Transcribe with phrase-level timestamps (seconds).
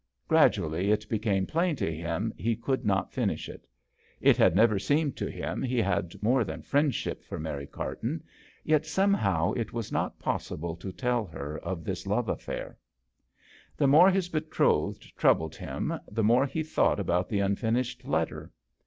[0.27, 3.67] Gradually it became plain to him he could not finish it.
[4.19, 8.23] It had never seemed to him he had more than friendship for Mary Carton,
[8.63, 12.79] yet somehow it was not possible to tell her of this love affair.
[13.77, 18.51] The more his betrothed troubled him the more he thought about the unfinished letter.